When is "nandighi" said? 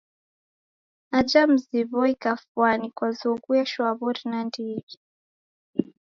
4.31-4.95